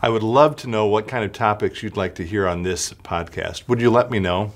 I 0.00 0.08
would 0.08 0.22
love 0.22 0.54
to 0.56 0.68
know 0.68 0.86
what 0.86 1.08
kind 1.08 1.24
of 1.24 1.32
topics 1.32 1.82
you'd 1.82 1.96
like 1.96 2.14
to 2.16 2.24
hear 2.24 2.46
on 2.46 2.62
this 2.62 2.92
podcast. 2.92 3.68
Would 3.68 3.80
you 3.80 3.90
let 3.90 4.10
me 4.10 4.20
know? 4.20 4.52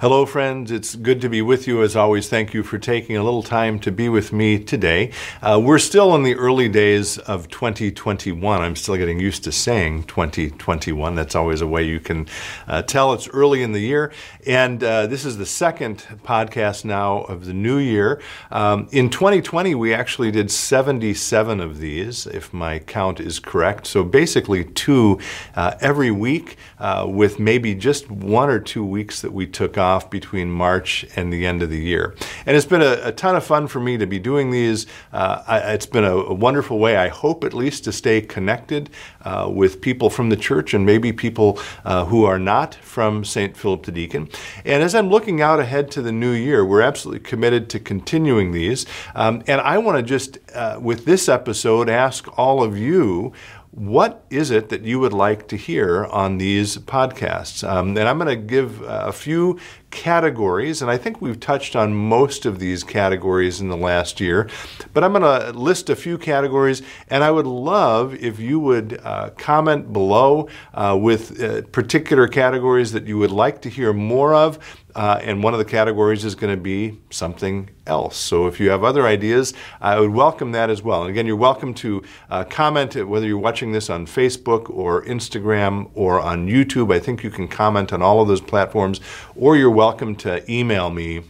Hello, 0.00 0.24
friends. 0.24 0.70
It's 0.70 0.94
good 0.94 1.20
to 1.22 1.28
be 1.28 1.42
with 1.42 1.66
you 1.66 1.82
as 1.82 1.96
always. 1.96 2.28
Thank 2.28 2.54
you 2.54 2.62
for 2.62 2.78
taking 2.78 3.16
a 3.16 3.24
little 3.24 3.42
time 3.42 3.80
to 3.80 3.90
be 3.90 4.08
with 4.08 4.32
me 4.32 4.56
today. 4.56 5.10
Uh, 5.42 5.60
we're 5.60 5.80
still 5.80 6.14
in 6.14 6.22
the 6.22 6.36
early 6.36 6.68
days 6.68 7.18
of 7.18 7.48
2021. 7.48 8.60
I'm 8.60 8.76
still 8.76 8.96
getting 8.96 9.18
used 9.18 9.42
to 9.42 9.50
saying 9.50 10.04
2021. 10.04 11.16
That's 11.16 11.34
always 11.34 11.62
a 11.62 11.66
way 11.66 11.82
you 11.82 11.98
can 11.98 12.28
uh, 12.68 12.82
tell 12.82 13.12
it's 13.12 13.26
early 13.30 13.60
in 13.60 13.72
the 13.72 13.80
year. 13.80 14.12
And 14.46 14.84
uh, 14.84 15.08
this 15.08 15.24
is 15.24 15.36
the 15.36 15.44
second 15.44 16.06
podcast 16.22 16.84
now 16.84 17.22
of 17.22 17.46
the 17.46 17.52
new 17.52 17.78
year. 17.78 18.22
Um, 18.52 18.86
in 18.92 19.10
2020, 19.10 19.74
we 19.74 19.92
actually 19.92 20.30
did 20.30 20.52
77 20.52 21.58
of 21.58 21.80
these, 21.80 22.28
if 22.28 22.52
my 22.52 22.78
count 22.78 23.18
is 23.18 23.40
correct. 23.40 23.88
So 23.88 24.04
basically, 24.04 24.62
two 24.62 25.18
uh, 25.56 25.74
every 25.80 26.12
week, 26.12 26.56
uh, 26.78 27.04
with 27.08 27.40
maybe 27.40 27.74
just 27.74 28.08
one 28.08 28.48
or 28.48 28.60
two 28.60 28.84
weeks 28.84 29.22
that 29.22 29.32
we 29.32 29.44
took 29.44 29.76
off 29.76 29.87
off 29.88 30.10
between 30.10 30.50
March 30.50 31.06
and 31.16 31.32
the 31.32 31.46
end 31.46 31.62
of 31.62 31.70
the 31.70 31.78
year. 31.78 32.14
And 32.44 32.56
it's 32.56 32.66
been 32.66 32.82
a, 32.82 33.00
a 33.04 33.12
ton 33.12 33.34
of 33.34 33.44
fun 33.44 33.66
for 33.68 33.80
me 33.80 33.96
to 33.96 34.06
be 34.06 34.18
doing 34.18 34.50
these. 34.50 34.86
Uh, 35.12 35.42
I, 35.46 35.58
it's 35.72 35.86
been 35.86 36.04
a, 36.04 36.16
a, 36.16 36.34
wonderful 36.34 36.78
way, 36.78 36.96
I 36.96 37.08
hope 37.08 37.42
at 37.44 37.54
least, 37.54 37.84
to 37.84 37.92
stay 37.92 38.20
connected 38.20 38.90
uh, 39.22 39.48
with 39.52 39.80
people 39.80 40.10
from 40.10 40.28
the 40.28 40.36
church 40.36 40.74
and 40.74 40.84
maybe 40.84 41.12
people 41.12 41.58
uh, 41.84 42.04
who 42.04 42.24
are 42.24 42.38
not 42.38 42.74
from 42.74 43.24
St. 43.24 43.56
Philip 43.56 43.84
the 43.84 43.92
Deacon. 43.92 44.28
And 44.64 44.82
as 44.82 44.94
I'm 44.94 45.08
looking 45.08 45.40
out 45.40 45.58
ahead 45.58 45.90
to 45.92 46.02
the 46.02 46.12
new 46.12 46.32
year, 46.32 46.64
we're 46.64 46.82
absolutely 46.82 47.20
committed 47.20 47.70
to 47.70 47.80
continuing 47.80 48.52
these. 48.52 48.86
Um, 49.14 49.42
and 49.46 49.60
I 49.60 49.78
want 49.78 49.96
to 49.96 50.02
just, 50.02 50.38
uh, 50.54 50.78
with 50.80 51.06
this 51.06 51.28
episode, 51.28 51.88
ask 51.88 52.38
all 52.38 52.62
of 52.62 52.76
you 52.76 53.32
what 53.70 54.24
is 54.30 54.50
it 54.50 54.70
that 54.70 54.82
you 54.82 54.98
would 54.98 55.12
like 55.12 55.46
to 55.48 55.56
hear 55.56 56.06
on 56.06 56.38
these 56.38 56.78
podcasts? 56.78 57.68
Um, 57.68 57.96
and 57.96 58.08
I'm 58.08 58.18
going 58.18 58.28
to 58.28 58.36
give 58.36 58.80
a 58.82 59.12
few 59.12 59.58
categories, 59.90 60.82
and 60.82 60.90
I 60.90 60.96
think 60.96 61.20
we've 61.20 61.38
touched 61.38 61.76
on 61.76 61.94
most 61.94 62.46
of 62.46 62.58
these 62.58 62.82
categories 62.82 63.60
in 63.60 63.68
the 63.68 63.76
last 63.76 64.20
year, 64.20 64.48
but 64.92 65.04
I'm 65.04 65.12
going 65.12 65.22
to 65.22 65.58
list 65.58 65.90
a 65.90 65.96
few 65.96 66.18
categories, 66.18 66.82
and 67.08 67.22
I 67.22 67.30
would 67.30 67.46
love 67.46 68.14
if 68.14 68.38
you 68.38 68.58
would 68.60 69.00
uh, 69.02 69.30
comment 69.36 69.92
below 69.92 70.48
uh, 70.74 70.98
with 71.00 71.40
uh, 71.42 71.62
particular 71.72 72.26
categories 72.26 72.92
that 72.92 73.06
you 73.06 73.18
would 73.18 73.32
like 73.32 73.62
to 73.62 73.68
hear 73.68 73.92
more 73.92 74.34
of. 74.34 74.58
Uh, 74.98 75.20
and 75.22 75.44
one 75.44 75.54
of 75.54 75.58
the 75.60 75.64
categories 75.64 76.24
is 76.24 76.34
going 76.34 76.52
to 76.52 76.60
be 76.60 76.98
something 77.10 77.70
else. 77.86 78.16
So 78.16 78.48
if 78.48 78.58
you 78.58 78.68
have 78.70 78.82
other 78.82 79.06
ideas, 79.06 79.54
I 79.80 80.00
would 80.00 80.10
welcome 80.10 80.50
that 80.50 80.70
as 80.70 80.82
well. 80.82 81.02
And 81.02 81.10
again, 81.10 81.24
you're 81.24 81.36
welcome 81.36 81.72
to 81.74 82.02
uh, 82.30 82.42
comment 82.42 82.96
whether 83.06 83.24
you're 83.24 83.38
watching 83.38 83.70
this 83.70 83.90
on 83.90 84.06
Facebook 84.06 84.68
or 84.68 85.04
Instagram 85.04 85.88
or 85.94 86.18
on 86.18 86.48
YouTube. 86.48 86.92
I 86.92 86.98
think 86.98 87.22
you 87.22 87.30
can 87.30 87.46
comment 87.46 87.92
on 87.92 88.02
all 88.02 88.20
of 88.20 88.26
those 88.26 88.40
platforms, 88.40 89.00
or 89.36 89.56
you're 89.56 89.70
welcome 89.70 90.16
to 90.16 90.42
email 90.52 90.90
me 90.90 91.22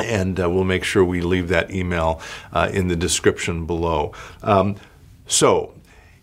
and 0.00 0.40
uh, 0.40 0.50
we'll 0.50 0.64
make 0.64 0.82
sure 0.82 1.04
we 1.04 1.20
leave 1.20 1.46
that 1.46 1.70
email 1.70 2.20
uh, 2.52 2.70
in 2.72 2.88
the 2.88 2.96
description 2.96 3.66
below. 3.66 4.12
Um, 4.42 4.74
so, 5.28 5.74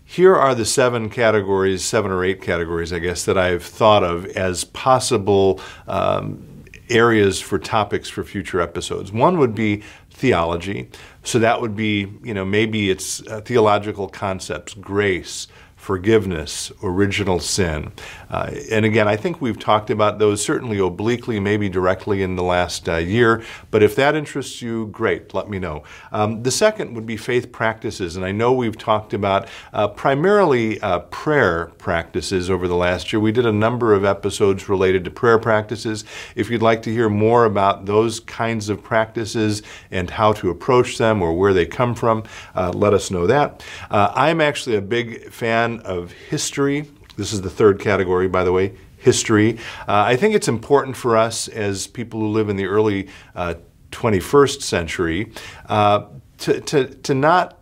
here 0.03 0.35
are 0.35 0.53
the 0.53 0.65
seven 0.65 1.09
categories, 1.09 1.85
seven 1.85 2.11
or 2.11 2.25
eight 2.25 2.41
categories, 2.41 2.91
I 2.91 2.99
guess, 2.99 3.23
that 3.23 3.37
I've 3.37 3.63
thought 3.63 4.03
of 4.03 4.25
as 4.25 4.65
possible 4.65 5.61
um, 5.87 6.56
areas 6.89 7.39
for 7.39 7.59
topics 7.59 8.09
for 8.09 8.23
future 8.23 8.61
episodes. 8.61 9.11
One 9.11 9.37
would 9.39 9.55
be 9.55 9.83
theology. 10.11 10.89
So 11.27 11.39
that 11.39 11.59
would 11.59 11.75
be, 11.75 12.07
you 12.23 12.33
know, 12.33 12.45
maybe 12.45 12.89
it's 12.89 13.21
uh, 13.27 13.41
theological 13.41 14.07
concepts, 14.07 14.73
grace, 14.73 15.47
forgiveness, 15.77 16.71
original 16.81 17.39
sin. 17.39 17.93
Uh, 18.29 18.51
and 18.71 18.83
again, 18.83 19.07
I 19.07 19.15
think 19.15 19.39
we've 19.39 19.59
talked 19.59 19.89
about 19.91 20.17
those 20.17 20.43
certainly 20.43 20.79
obliquely, 20.79 21.39
maybe 21.39 21.69
directly 21.69 22.23
in 22.23 22.35
the 22.35 22.43
last 22.43 22.89
uh, 22.89 22.95
year. 22.95 23.43
But 23.69 23.83
if 23.83 23.95
that 23.95 24.15
interests 24.15 24.61
you, 24.61 24.87
great, 24.87 25.35
let 25.35 25.49
me 25.49 25.59
know. 25.59 25.83
Um, 26.11 26.41
the 26.41 26.51
second 26.51 26.95
would 26.95 27.05
be 27.05 27.15
faith 27.15 27.51
practices. 27.51 28.17
And 28.17 28.25
I 28.25 28.31
know 28.31 28.51
we've 28.51 28.77
talked 28.77 29.13
about 29.13 29.47
uh, 29.71 29.87
primarily 29.87 30.81
uh, 30.81 30.99
prayer 30.99 31.67
practices 31.77 32.49
over 32.49 32.67
the 32.67 32.75
last 32.75 33.13
year. 33.13 33.19
We 33.19 33.31
did 33.31 33.45
a 33.45 33.51
number 33.53 33.93
of 33.93 34.03
episodes 34.03 34.67
related 34.67 35.05
to 35.05 35.11
prayer 35.11 35.37
practices. 35.37 36.03
If 36.35 36.49
you'd 36.49 36.63
like 36.63 36.81
to 36.81 36.91
hear 36.91 37.07
more 37.07 37.45
about 37.45 37.85
those 37.85 38.19
kinds 38.19 38.67
of 38.67 38.83
practices 38.83 39.61
and 39.91 40.09
how 40.09 40.33
to 40.33 40.49
approach 40.49 40.97
them 40.97 41.16
or 41.21 41.33
where 41.33 41.53
they 41.53 41.65
come 41.65 41.95
from, 41.95 42.23
uh, 42.55 42.71
let 42.73 42.93
us 42.93 43.11
know 43.11 43.27
that. 43.27 43.63
Uh, 43.89 44.11
I'm 44.15 44.41
actually 44.41 44.75
a 44.75 44.81
big 44.81 45.31
fan 45.31 45.79
of 45.81 46.11
history. 46.11 46.85
This 47.15 47.33
is 47.33 47.41
the 47.41 47.49
third 47.49 47.79
category, 47.79 48.27
by 48.27 48.43
the 48.43 48.51
way, 48.51 48.73
history. 48.97 49.57
Uh, 49.87 50.03
I 50.03 50.15
think 50.15 50.35
it's 50.35 50.47
important 50.47 50.95
for 50.97 51.17
us 51.17 51.47
as 51.47 51.87
people 51.87 52.19
who 52.19 52.27
live 52.27 52.49
in 52.49 52.55
the 52.55 52.65
early 52.65 53.07
uh, 53.35 53.55
21st 53.91 54.61
century 54.61 55.31
uh, 55.67 56.05
to, 56.39 56.61
to, 56.61 56.87
to 56.87 57.13
not 57.13 57.53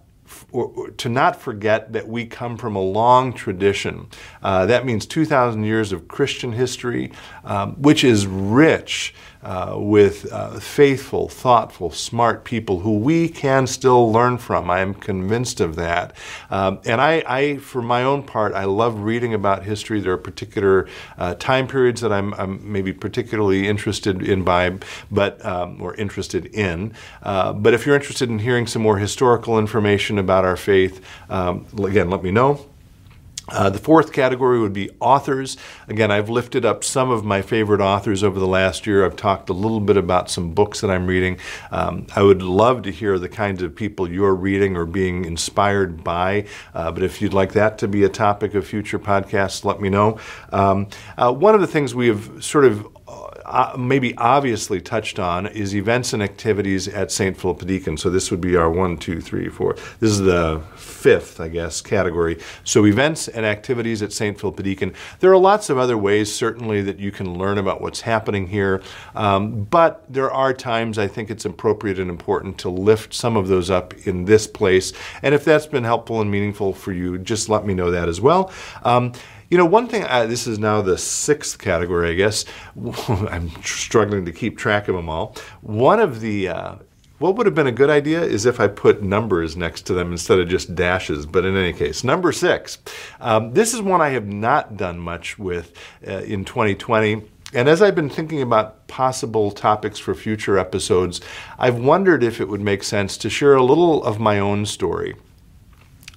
to 0.98 1.10
not 1.10 1.40
forget 1.40 1.94
that 1.94 2.08
we 2.08 2.26
come 2.26 2.58
from 2.58 2.76
a 2.76 2.82
long 2.82 3.34
tradition. 3.34 4.08
Uh, 4.42 4.66
that 4.66 4.86
means 4.86 5.06
2,000 5.06 5.64
years 5.64 5.92
of 5.92 6.08
Christian 6.08 6.52
history, 6.52 7.12
um, 7.44 7.74
which 7.82 8.04
is 8.04 8.26
rich 8.26 9.14
uh, 9.46 9.76
with 9.78 10.32
uh, 10.34 10.60
faithful, 10.60 11.30
thoughtful, 11.30 11.92
smart 11.92 12.44
people 12.44 12.80
who 12.80 12.98
we 12.98 13.30
can 13.30 13.68
still 13.68 14.12
learn 14.12 14.40
from. 14.40 14.72
I 14.72 14.80
am 14.80 14.96
convinced 14.96 15.60
of 15.60 15.76
that. 15.76 16.18
Um, 16.50 16.80
and 16.84 17.00
I, 17.00 17.24
I, 17.28 17.58
for 17.58 17.84
my 17.84 18.04
own 18.04 18.24
part, 18.24 18.56
I 18.56 18.64
love 18.64 19.02
reading 19.02 19.36
about 19.36 19.64
history. 19.64 20.00
There 20.00 20.14
are 20.14 20.18
particular 20.18 20.88
uh, 21.20 21.36
time 21.36 21.68
periods 21.68 22.02
that 22.02 22.12
I'm, 22.12 22.34
I'm, 22.34 22.60
maybe 22.72 22.92
particularly 22.92 23.68
interested 23.68 24.24
in 24.24 24.44
by, 24.44 24.80
but 25.12 25.46
um, 25.46 25.80
or 25.80 25.94
interested 25.94 26.48
in. 26.48 26.94
Uh, 27.22 27.54
but 27.54 27.76
if 27.76 27.86
you're 27.86 27.96
interested 27.96 28.30
in 28.30 28.40
hearing 28.40 28.66
some 28.66 28.82
more 28.82 28.98
historical 28.98 29.60
information 29.60 30.18
about 30.18 30.44
our 30.44 30.58
faith, 30.58 31.06
um, 31.30 31.68
again, 31.78 32.10
let 32.10 32.24
me 32.24 32.32
know. 32.32 32.66
Uh, 33.48 33.70
the 33.70 33.78
fourth 33.78 34.12
category 34.12 34.60
would 34.60 34.74
be 34.74 34.90
authors. 35.00 35.56
Again, 35.88 36.10
I've 36.10 36.30
lifted 36.30 36.66
up 36.66 36.84
some 36.84 37.12
of 37.12 37.24
my 37.24 37.42
favorite 37.42 37.82
authors 37.82 38.24
over 38.24 38.40
the 38.40 38.48
last 38.48 38.88
year. 38.88 39.06
I've 39.06 39.16
talked 39.16 39.50
a 39.50 39.54
little 39.54 39.80
bit 39.80 39.98
about 39.98 40.30
some 40.30 40.54
books 40.54 40.82
that 40.82 40.90
I'm 40.90 41.06
reading. 41.06 41.38
Um, 41.72 42.08
I 42.16 42.24
would 42.24 42.42
love 42.42 42.82
to 42.84 42.92
hear 42.92 43.20
the 43.20 43.30
kinds 43.30 43.62
of 43.62 43.76
people 43.76 44.12
you're 44.12 44.34
reading 44.34 44.76
or 44.76 44.86
being 44.86 45.26
inspired 45.26 46.04
by. 46.04 46.46
Uh, 46.74 46.92
but 46.92 47.04
if 47.04 47.22
you'd 47.22 47.34
like 47.34 47.54
that 47.54 47.78
to 47.80 47.88
be 47.88 48.04
a 48.04 48.10
topic 48.10 48.56
of 48.56 48.66
future 48.66 48.98
podcasts, 48.98 49.64
let 49.64 49.80
me 49.80 49.90
know. 49.90 50.18
Um, 50.52 50.88
uh, 51.18 51.32
one 51.32 51.54
of 51.54 51.62
the 51.62 51.68
things 51.68 51.94
we 51.94 52.08
have 52.08 52.44
sort 52.44 52.66
of 52.66 52.88
uh, 53.46 53.76
maybe 53.78 54.16
obviously 54.18 54.82
touched 54.82 55.20
on 55.20 55.46
is 55.48 55.76
events 55.76 56.14
and 56.14 56.24
activities 56.24 56.88
at 56.88 57.12
St. 57.12 57.40
Philip 57.40 57.66
Deacon. 57.66 57.96
So 57.98 58.10
this 58.10 58.32
would 58.32 58.42
be 58.42 58.56
our 58.56 58.70
one, 58.70 58.98
two, 58.98 59.22
three, 59.22 59.50
four. 59.50 59.76
This 60.00 60.12
is 60.12 60.20
the 60.20 60.62
fifth, 60.76 61.40
I 61.40 61.48
guess, 61.48 61.82
category. 61.82 62.40
So 62.64 62.86
events 62.86 63.28
and 63.28 63.46
activities 63.46 64.02
at 64.02 64.12
St. 64.12 64.40
Philip 64.40 64.64
Deacon. 64.64 64.94
There 65.20 65.32
are 65.32 65.38
lots 65.38 65.70
of 65.70 65.78
other 65.78 65.98
ways, 65.98 66.34
certainly, 66.34 66.82
that 66.82 67.00
you 67.00 67.12
can 67.12 67.38
learn 67.38 67.58
about 67.60 67.82
what's 67.82 68.02
happening 68.02 68.48
here. 68.48 68.82
Um, 69.14 69.64
but 69.66 70.04
there 70.10 70.32
are 70.32 70.54
times 70.54 70.98
I 70.98 71.08
think 71.08 71.30
it's 71.30 71.46
appropriate 71.46 72.00
and 72.00 72.10
important 72.10 72.58
to 72.60 72.70
lift 72.70 73.14
some 73.14 73.38
of 73.38 73.48
those 73.48 73.70
up 73.70 73.94
in 74.08 74.26
this 74.26 74.48
place. 74.48 74.92
And 75.22 75.36
if 75.36 75.46
that's 75.46 75.68
been 75.68 75.84
helpful 75.84 76.22
and 76.22 76.32
meaningful 76.32 76.74
for 76.74 76.92
you, 76.92 77.20
just 77.20 77.50
let 77.50 77.66
me 77.66 77.76
know 77.76 77.92
that 77.92 78.10
as 78.10 78.20
well. 78.20 78.52
Um, 78.84 79.14
you 79.50 79.58
know, 79.58 79.66
one 79.66 79.88
thing, 79.88 80.04
uh, 80.04 80.26
this 80.26 80.48
is 80.48 80.60
now 80.60 80.82
the 80.82 80.98
sixth 80.98 81.60
category, 81.60 82.10
I 82.10 82.14
guess. 82.14 82.46
I'm 83.08 83.50
struggling 83.64 84.26
to 84.26 84.32
keep 84.32 84.58
track 84.58 84.88
of 84.88 84.96
them 84.96 85.10
all. 85.10 85.36
One 85.62 86.00
of 86.00 86.22
the, 86.22 86.50
uh, 86.50 86.76
what 87.20 87.36
would 87.36 87.46
have 87.46 87.56
been 87.56 87.68
a 87.68 87.72
good 87.72 87.90
idea 87.90 88.22
is 88.22 88.46
if 88.46 88.60
I 88.60 88.68
put 88.68 89.02
numbers 89.02 89.56
next 89.56 89.84
to 89.84 89.94
them 89.94 90.12
instead 90.12 90.40
of 90.40 90.50
just 90.50 90.76
dashes, 90.76 91.26
but 91.26 91.46
in 91.46 91.56
any 91.56 91.74
case, 91.74 92.04
number 92.04 92.32
six. 92.32 92.80
Um, 93.22 93.54
this 93.54 93.74
is 93.74 93.82
one 93.82 94.02
I 94.02 94.10
have 94.10 94.28
not 94.28 94.76
done 94.76 95.00
much 95.00 95.40
with 95.40 95.74
uh, 96.06 96.20
in 96.20 96.44
2020. 96.44 97.22
And 97.54 97.70
as 97.70 97.82
I've 97.82 97.96
been 97.96 98.10
thinking 98.10 98.42
about 98.42 98.88
possible 98.88 99.52
topics 99.52 99.98
for 99.98 100.14
future 100.14 100.58
episodes, 100.58 101.22
I've 101.58 101.78
wondered 101.78 102.22
if 102.22 102.42
it 102.42 102.50
would 102.50 102.62
make 102.62 102.84
sense 102.84 103.16
to 103.18 103.30
share 103.30 103.56
a 103.56 103.64
little 103.64 104.04
of 104.04 104.20
my 104.20 104.40
own 104.40 104.66
story. 104.66 105.16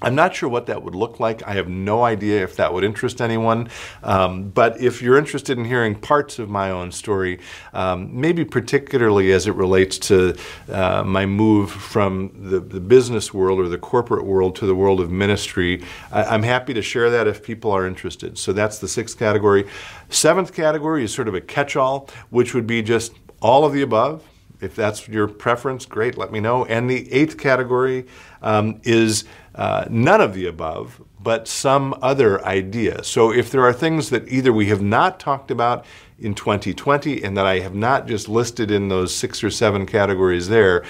I'm 0.00 0.14
not 0.14 0.34
sure 0.34 0.48
what 0.48 0.66
that 0.66 0.82
would 0.82 0.94
look 0.94 1.18
like. 1.18 1.42
I 1.46 1.54
have 1.54 1.68
no 1.68 2.04
idea 2.04 2.42
if 2.42 2.56
that 2.56 2.72
would 2.72 2.84
interest 2.84 3.20
anyone. 3.20 3.68
Um, 4.02 4.50
but 4.50 4.80
if 4.80 5.02
you're 5.02 5.18
interested 5.18 5.58
in 5.58 5.64
hearing 5.64 5.94
parts 5.96 6.38
of 6.38 6.48
my 6.48 6.70
own 6.70 6.92
story, 6.92 7.40
um, 7.72 8.20
maybe 8.20 8.44
particularly 8.44 9.32
as 9.32 9.46
it 9.46 9.54
relates 9.54 9.98
to 9.98 10.36
uh, 10.70 11.02
my 11.04 11.26
move 11.26 11.70
from 11.70 12.30
the, 12.34 12.60
the, 12.60 12.78
business 12.88 13.34
world 13.34 13.58
or 13.58 13.68
the 13.68 13.78
corporate 13.78 14.24
world 14.24 14.54
to 14.56 14.66
the 14.66 14.74
world 14.74 15.00
of 15.00 15.10
ministry, 15.10 15.82
I, 16.12 16.34
am 16.34 16.42
happy 16.42 16.72
to 16.74 16.82
share 16.82 17.10
that 17.10 17.26
if 17.26 17.42
people 17.42 17.72
are 17.72 17.86
interested. 17.86 18.38
So 18.38 18.52
that's 18.52 18.78
the 18.78 18.88
sixth 18.88 19.18
category. 19.18 19.66
Seventh 20.10 20.54
category 20.54 21.04
is 21.04 21.12
sort 21.12 21.28
of 21.28 21.34
a 21.34 21.40
catch 21.40 21.76
all, 21.76 22.08
which 22.30 22.54
would 22.54 22.66
be 22.66 22.82
just 22.82 23.12
all 23.42 23.64
of 23.64 23.72
the 23.72 23.82
above 23.82 24.22
if 24.60 24.75
that's 24.75 25.08
your 25.08 25.28
preference, 25.28 25.87
great, 25.87 26.19
let 26.19 26.32
me 26.32 26.40
know. 26.40 26.64
And 26.64 26.90
the 26.90 27.10
eighth 27.12 27.38
category 27.38 28.06
um, 28.43 28.81
is 28.84 29.25
uh, 29.55 29.84
none 29.88 30.20
of 30.20 30.34
the 30.34 30.46
above, 30.46 31.02
but 31.20 31.49
some 31.49 31.94
other 32.02 32.44
idea. 32.44 33.02
So 33.05 33.32
if 33.32 33.50
there 33.50 33.64
are 33.64 33.72
things 33.72 34.10
that 34.10 34.28
either 34.28 34.52
we 34.52 34.66
have 34.66 34.82
not 34.82 35.20
talked 35.20 35.50
about 35.50 35.84
in 36.19 36.34
2020 36.34 37.22
and 37.22 37.37
that 37.37 37.46
I 37.46 37.60
have 37.60 37.75
not 37.75 38.06
just 38.06 38.28
listed 38.28 38.70
in 38.70 38.88
those 38.88 39.14
six 39.14 39.43
or 39.43 39.50
seven 39.50 39.87
categories 39.87 40.49
there, 40.49 40.84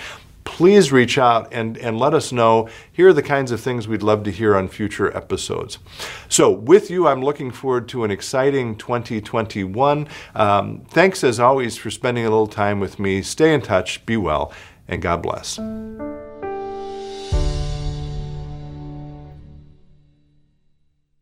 please 0.49 0.91
reach 0.91 1.19
out 1.19 1.47
and, 1.53 1.77
and 1.77 1.99
let 1.99 2.15
us 2.15 2.33
know. 2.33 2.69
Here 2.91 3.09
are 3.09 3.13
the 3.13 3.23
kinds 3.23 3.53
of 3.53 3.61
things 3.61 3.87
we'd 3.87 4.03
love 4.03 4.25
to 4.25 4.33
hear 4.33 4.57
on 4.57 4.67
future 4.67 5.15
episodes. 5.15 5.79
So, 6.29 6.51
with 6.51 6.91
you, 6.91 7.07
I'm 7.07 7.23
looking 7.23 7.51
forward 7.51 7.87
to 7.91 8.03
an 8.03 8.11
exciting 8.11 8.75
2021. 8.77 10.09
Um, 10.35 10.81
thanks, 10.89 11.23
as 11.23 11.39
always, 11.39 11.77
for 11.77 11.91
spending 11.91 12.25
a 12.25 12.31
little 12.31 12.47
time 12.47 12.81
with 12.81 12.99
me. 12.99 13.21
Stay 13.21 13.53
in 13.53 13.61
touch, 13.61 14.05
be 14.07 14.17
well, 14.17 14.53
and 14.89 15.03
God 15.03 15.23
bless. 15.23 15.59